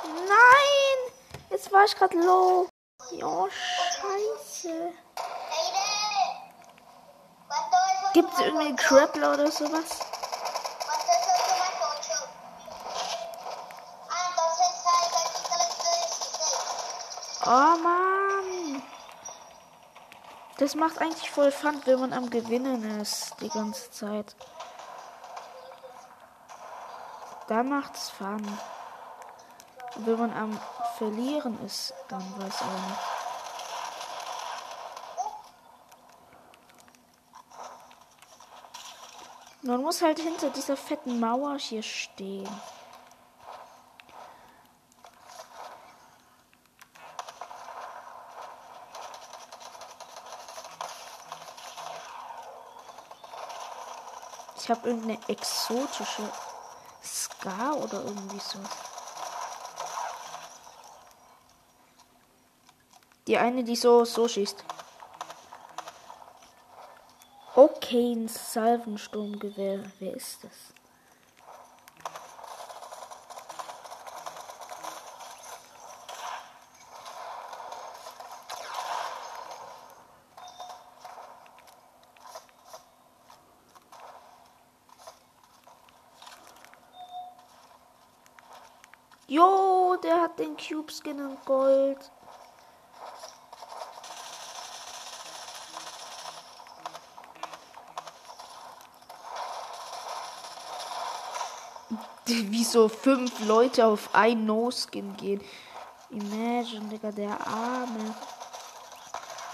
Nein! 0.04 1.14
Jetzt 1.52 1.72
war 1.72 1.84
ich 1.86 1.96
gerade 1.96 2.18
low. 2.18 2.68
Jo, 3.12 3.48
scheiße. 3.50 4.92
¿Cuánto 7.48 7.78
es 7.78 8.04
ocho 8.04 8.14
Gibt 8.14 8.34
es 8.34 8.40
irgendwie? 8.40 8.76
Grappler 8.76 9.34
oder 9.34 9.52
sowas? 9.52 10.00
Oh 17.46 17.50
Mann. 17.50 18.82
Das 20.58 20.76
macht 20.76 21.00
eigentlich 21.00 21.30
voll 21.30 21.52
Fun, 21.52 21.82
wenn 21.86 22.00
man 22.00 22.14
am 22.14 22.30
Gewinnen 22.30 23.02
ist 23.02 23.36
die 23.42 23.50
ganze 23.50 23.92
Zeit. 23.92 24.36
Da 27.48 27.64
macht's 27.64 28.10
Fun. 28.12 28.42
Wenn 29.98 30.18
man 30.20 30.34
am 30.34 30.60
Verlieren 30.98 31.60
ist, 31.66 31.94
dann 32.08 32.22
weiß 32.40 32.62
ich 32.62 32.88
nicht. 32.88 33.00
Man 39.64 39.82
muss 39.82 40.02
halt 40.02 40.20
hinter 40.20 40.50
dieser 40.50 40.78
fetten 40.78 41.20
Mauer 41.20 41.58
hier 41.58 41.84
stehen. 41.84 42.50
Ich 54.64 54.70
habe 54.70 54.88
irgendeine 54.88 55.20
exotische 55.28 56.24
Ska 57.04 57.74
oder 57.74 58.02
irgendwie 58.02 58.40
so. 58.40 58.60
Die 63.28 63.38
eine, 63.38 63.66
die 63.66 63.76
so 63.76 64.06
so 64.06 64.26
schießt. 64.26 64.64
Okay, 67.56 68.14
ein 68.14 68.30
Salvensturmgewehr. 68.30 69.84
Wer 70.00 70.14
ist 70.14 70.46
das? 70.46 70.74
Jo, 89.34 89.98
der 90.64 90.78
hat 90.78 90.78
den 90.78 90.78
Cube 90.78 90.92
Skin 90.92 91.20
in 91.20 91.38
Gold. 91.46 92.12
Wie 102.52 102.64
so 102.64 102.88
fünf 102.88 103.46
Leute 103.46 103.86
auf 103.86 104.10
ein 104.14 104.46
No-Skin 104.46 105.18
gehen. 105.18 105.42
Imagine, 106.10 106.90
Digga, 106.90 107.12
der 107.12 107.46
arme. 107.46 108.16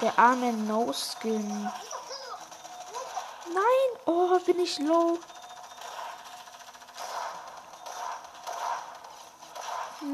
Der 0.01 0.17
arme 0.17 0.53
No-Skin. 0.53 1.47
Nein! 3.53 3.99
Oh, 4.05 4.37
bin 4.45 4.59
ich 4.59 4.79
low. 4.79 5.17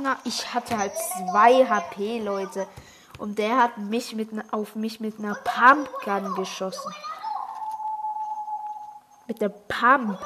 Na, 0.06 0.20
ich 0.24 0.54
hatte 0.54 0.78
halt 0.78 0.94
zwei 0.96 1.66
HP, 1.68 2.20
Leute. 2.20 2.68
Und 3.18 3.40
der 3.40 3.58
hat 3.58 3.80
mich 3.80 4.14
mit 4.14 4.34
ne- 4.34 4.46
auf 4.52 4.76
mich 4.76 5.00
mit 5.00 5.18
einer 5.18 5.34
Pumpgun 5.34 6.36
geschossen. 6.36 6.94
Mit 9.26 9.42
der 9.42 9.50
Pump. 9.50 10.20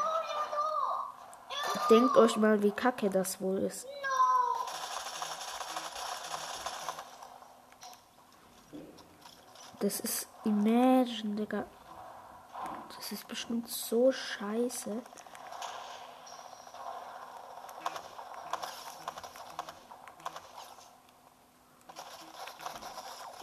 Denkt 1.90 2.18
euch 2.18 2.36
mal, 2.36 2.62
wie 2.62 2.72
kacke 2.72 3.10
das 3.10 3.40
wohl 3.40 3.60
ist. 3.60 3.88
Das 9.80 10.02
ist 10.02 10.28
Imagine, 10.44 11.36
Digga. 11.38 11.66
Das 12.98 13.14
ist 13.14 13.26
bestimmt 13.30 13.70
so 13.70 14.12
scheiße. 14.12 15.02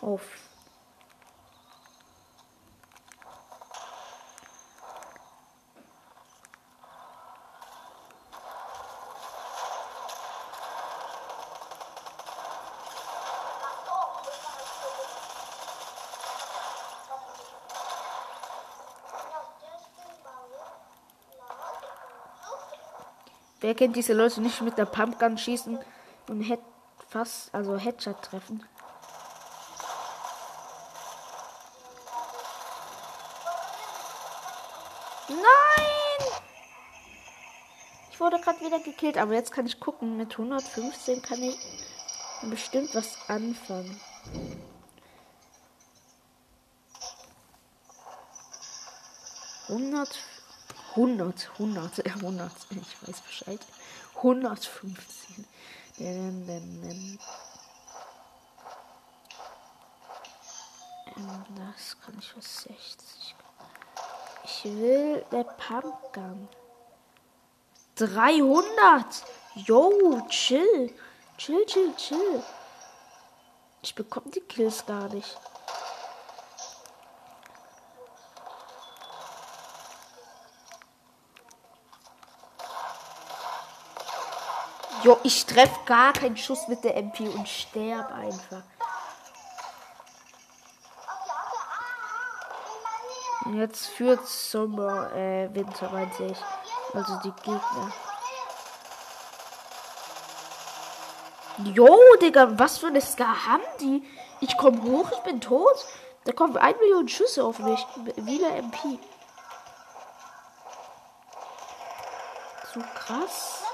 Auf. 0.07 0.23
Wer 23.61 23.75
kennt 23.75 23.97
diese 23.97 24.13
Leute 24.13 24.41
nicht 24.41 24.61
mit 24.61 24.79
der 24.79 24.85
Pumpgun 24.85 25.37
schießen 25.37 25.81
und 26.29 26.41
Head 26.43 26.61
fast, 27.09 27.53
also 27.53 27.77
Headshot 27.77 28.23
treffen? 28.23 28.63
Wurde 38.27 38.41
gerade 38.41 38.61
wieder 38.61 38.81
gekillt, 38.81 39.19
aber 39.19 39.35
jetzt 39.35 39.53
kann 39.53 39.67
ich 39.67 39.79
gucken. 39.79 40.17
Mit 40.17 40.33
115 40.33 41.23
kann 41.23 41.41
ich 41.41 41.57
bestimmt 42.43 42.93
was 42.93 43.17
anfangen. 43.29 44.01
Hundert, 49.69 50.19
hundert, 50.97 51.59
hundert, 51.59 51.99
äh, 52.01 52.11
hundert, 52.21 52.53
ich 52.71 53.09
weiß 53.09 53.21
Bescheid. 53.21 53.61
115. 54.17 55.47
Ähm, 55.99 56.45
ähm, 56.49 57.19
ähm, 61.17 61.45
das 61.55 61.97
kann 62.01 62.17
ich 62.19 62.29
für 62.29 62.43
60. 62.43 63.37
Ich 64.45 64.65
will 64.65 65.25
der 65.31 65.45
Pumpgun. 65.45 66.49
300. 67.97 69.25
Yo, 69.55 70.21
chill. 70.29 70.93
Chill, 71.39 71.65
chill, 71.67 71.95
chill. 71.97 72.43
Ich 73.83 73.95
bekomme 73.95 74.31
die 74.31 74.41
Kills 74.41 74.85
gar 74.85 75.09
nicht. 75.09 75.39
Jo, 85.03 85.19
ich 85.23 85.47
treffe 85.47 85.79
gar 85.87 86.13
keinen 86.13 86.37
Schuss 86.37 86.67
mit 86.69 86.83
der 86.83 86.97
MP 86.97 87.29
und 87.29 87.49
sterb 87.49 88.11
einfach. 88.13 88.63
Jetzt 93.55 93.87
führt 93.87 94.27
Sommer, 94.27 95.13
äh, 95.15 95.55
Winter, 95.55 95.91
meinte 95.91 96.25
ich. 96.25 96.39
Also 96.97 97.15
die 97.23 97.33
Gegner. 97.43 97.93
Jo, 101.59 101.99
Digga, 102.23 102.59
was 102.59 102.79
für 102.79 102.87
eine 102.87 103.03
Ska 103.03 103.47
haben 103.47 103.63
die? 103.81 104.03
Ich 104.41 104.57
komme 104.57 104.83
hoch, 104.83 105.13
ich 105.13 105.21
bin 105.21 105.43
tot. 105.43 105.85
Da 106.25 106.33
kommen 106.33 106.57
ein 106.57 106.75
Million 106.79 107.07
Schüsse 107.07 107.45
auf 107.45 107.59
mich. 107.59 107.87
Wieder 108.17 108.57
MP. 108.57 108.99
Zu 112.73 112.81
krass. 112.95 113.66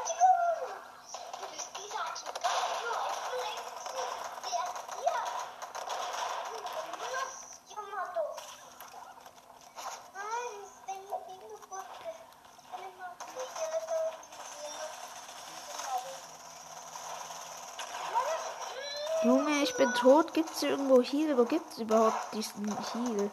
Tot. 20.03 20.35
Gibt 20.35 20.51
es 20.51 20.63
irgendwo 20.63 21.01
Heal? 21.01 21.39
Wo 21.39 21.45
gibt 21.45 21.73
es 21.73 21.79
überhaupt 21.79 22.35
diesen 22.35 22.67
Heal? 22.67 23.31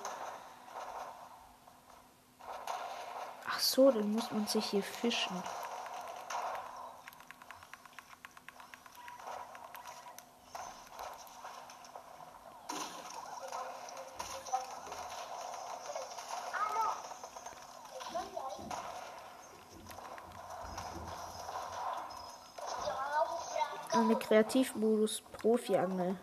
Ach 3.47 3.59
so, 3.59 3.91
dann 3.91 4.13
muss 4.13 4.31
man 4.31 4.45
sich 4.45 4.65
hier 4.65 4.83
fischen. 4.83 5.41
Eine 23.91 24.15
Kreativmodus 24.15 25.21
Profi-Angel. 25.41 26.15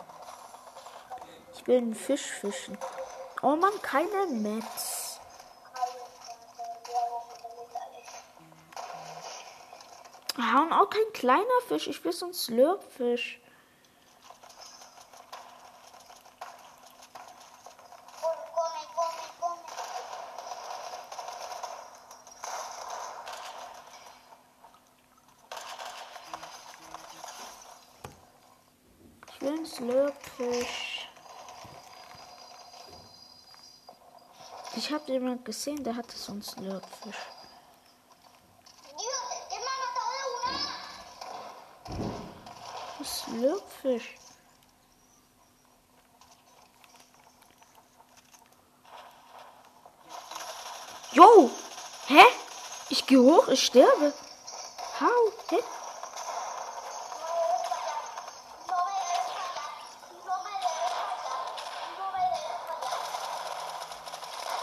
Will 1.66 1.78
einen 1.78 1.94
Fisch 1.96 2.22
fischen. 2.22 2.78
Oh 3.42 3.56
man, 3.56 3.72
keine 3.82 4.26
Metz. 4.26 5.18
Ah, 10.38 10.62
und 10.62 10.72
auch 10.72 10.88
kein 10.88 11.12
kleiner 11.12 11.44
Fisch. 11.66 11.88
Ich 11.88 12.04
will 12.04 12.12
so 12.12 12.26
einen 12.26 12.34
Slurpfisch. 12.34 13.40
Ich 29.28 29.40
will 29.42 29.52
einen 29.52 29.66
Slurpfisch. 29.66 30.96
Ich 34.76 34.92
habe 34.92 35.05
jemand 35.16 35.46
gesehen, 35.46 35.82
der 35.82 35.96
hatte 35.96 36.16
so 36.16 36.32
einen 36.32 36.42
Slurpfisch. 36.42 37.16
Slurpfisch. 43.02 44.14
Jo! 51.12 51.50
Hä? 52.08 52.22
Ich 52.90 53.06
gehe 53.06 53.18
hoch, 53.18 53.48
ich 53.48 53.64
sterbe. 53.64 54.12
How? 55.00 55.32
Hä? 55.48 55.58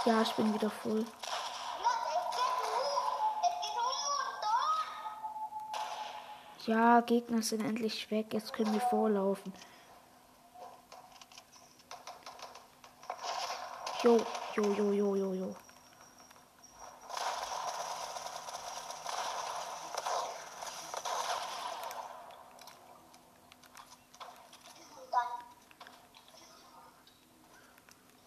Ja, 0.06 0.22
ich 0.22 0.32
bin 0.34 0.54
wieder 0.54 0.70
voll. 0.70 1.06
Ja, 6.66 7.02
Gegner 7.02 7.42
sind 7.42 7.62
endlich 7.66 8.10
weg. 8.12 8.34
Jetzt 8.34 8.54
können 8.54 8.74
wir 8.74 8.82
vorlaufen. 8.82 9.54
Jo, 14.04 14.18
jo, 14.56 14.64
jo, 14.74 14.92
jo, 14.92 15.16
jo, 15.16 15.34
jo. 15.34 15.56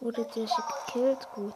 Wurde 0.06 0.24
der 0.24 0.44
gekillt? 0.44 1.28
Gut. 1.34 1.54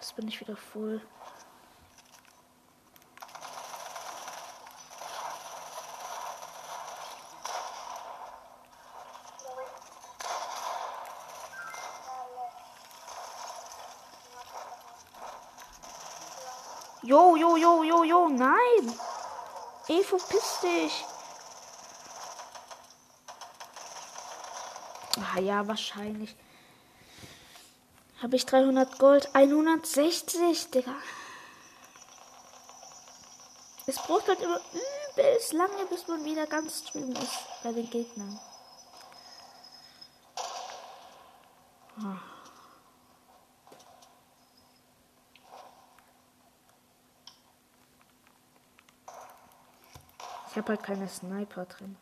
Jetzt 0.00 0.16
bin 0.16 0.26
ich 0.26 0.40
wieder 0.40 0.56
voll. 0.56 1.00
Jo, 17.06 17.95
jo, 18.06 18.28
jo, 18.28 18.28
jo, 18.28 18.28
jo, 18.28 18.28
nein! 18.28 18.98
Ey, 19.88 20.02
verpiss 20.02 20.60
dich! 20.62 21.04
Ah 25.36 25.40
ja, 25.40 25.66
wahrscheinlich. 25.66 26.34
Habe 28.22 28.36
ich 28.36 28.46
300 28.46 28.98
Gold? 28.98 29.28
160, 29.34 30.70
Digga. 30.70 30.94
Es 33.86 33.96
braucht 33.96 34.26
halt 34.28 34.40
immer 34.40 34.60
übelst 34.72 35.52
lange, 35.52 35.86
bis 35.88 36.08
man 36.08 36.24
wieder 36.24 36.46
ganz 36.46 36.84
drüben 36.84 37.14
ist 37.14 37.38
bei 37.62 37.72
den 37.72 37.88
Gegnern. 37.88 38.40
Ah. 41.98 42.18
Ich 50.50 50.55
habe 50.66 50.78
halt 50.78 50.82
keine 50.82 51.06
Sniper 51.06 51.64
drin. 51.66 51.96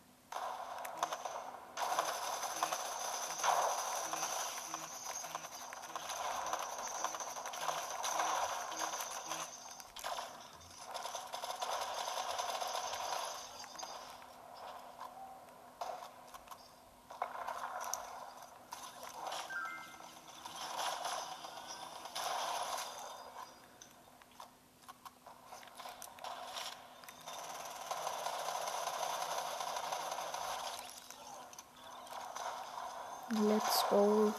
Let's 33.42 33.84
go. 33.90 34.32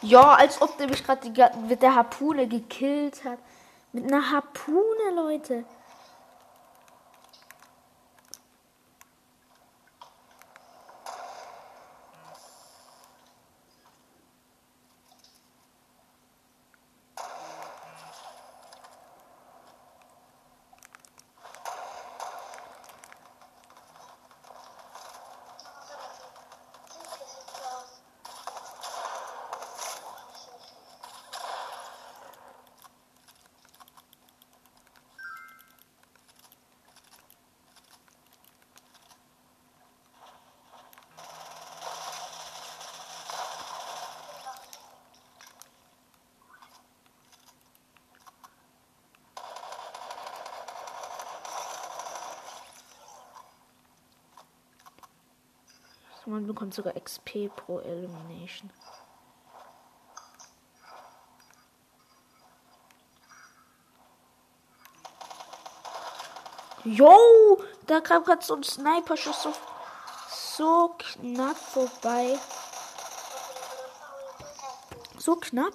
Ja, 0.00 0.34
als 0.34 0.60
ob 0.62 0.76
der 0.78 0.88
mich 0.88 1.04
gerade 1.04 1.30
mit 1.66 1.82
der 1.82 1.94
Harpune 1.94 2.46
gekillt 2.46 3.24
hat. 3.24 3.38
Mit 3.92 4.10
einer 4.10 4.30
Harpune, 4.30 5.14
Leute. 5.14 5.64
Man 56.26 56.46
bekommt 56.46 56.72
sogar 56.72 56.94
XP 56.94 57.50
pro 57.54 57.80
Elimination. 57.80 58.70
Jo, 66.84 67.62
da 67.86 68.00
kam 68.00 68.24
gerade 68.24 68.44
so 68.44 68.54
ein 68.54 68.62
Sniper-Schuss 68.62 69.42
so, 69.42 69.52
so 70.28 70.94
knapp 70.98 71.56
vorbei. 71.56 72.38
So 75.18 75.36
knapp. 75.36 75.74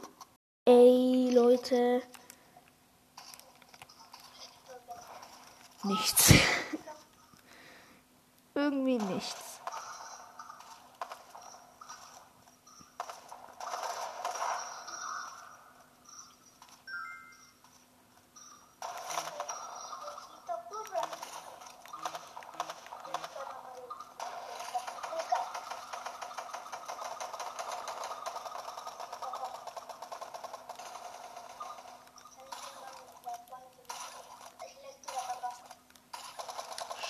Ey, 0.65 1.31
Leute. 1.31 2.03
Nichts. 5.83 6.33
Irgendwie 8.53 8.99
nichts. 8.99 9.59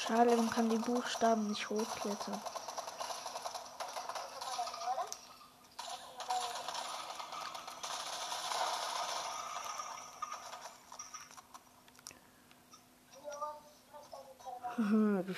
Schade, 0.09 0.35
man 0.35 0.48
kann 0.59 0.69
die 0.69 0.77
Buchstaben 0.77 1.47
nicht 1.47 1.69
hochklettern. 1.69 2.41
Wir 15.25 15.35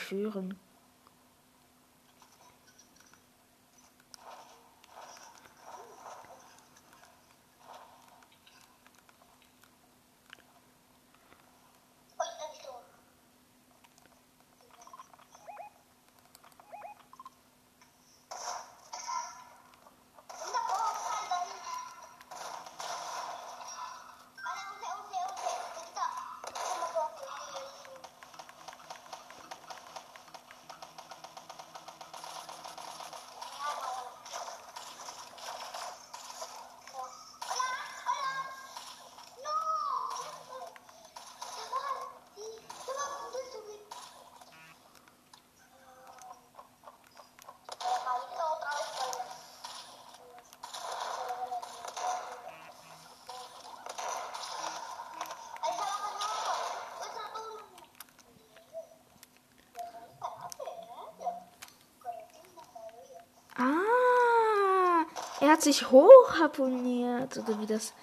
Er 65.41 65.49
hat 65.53 65.63
sich 65.63 65.89
hochharponiert, 65.89 67.35
oder 67.39 67.59
wie 67.59 67.65
das, 67.65 67.93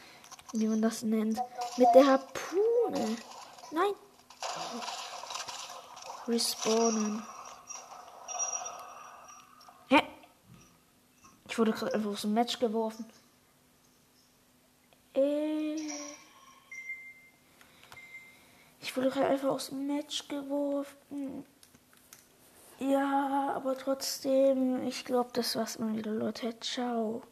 wie 0.52 0.66
man 0.66 0.82
das 0.82 1.02
nennt. 1.02 1.38
Mit 1.76 1.86
der 1.94 2.04
Harpune. 2.04 3.16
Nein. 3.70 3.92
Respawnen. 6.26 7.22
Hä? 9.88 10.02
Ich 11.48 11.56
wurde 11.56 11.70
gerade 11.70 11.94
einfach 11.94 12.10
aus 12.10 12.22
dem 12.22 12.34
Match 12.34 12.58
geworfen. 12.58 13.06
Äh. 15.14 15.76
Ich 18.80 18.96
wurde 18.96 19.10
gerade 19.10 19.28
einfach 19.28 19.50
aus 19.50 19.68
dem 19.68 19.86
Match 19.86 20.26
geworfen. 20.26 21.46
Ja, 22.90 23.52
aber 23.54 23.76
trotzdem, 23.76 24.82
ich 24.86 25.04
glaube, 25.04 25.30
das 25.34 25.54
war's 25.56 25.78
mal 25.78 25.94
wieder, 25.96 26.12
Leute. 26.12 26.58
Ciao. 26.60 27.22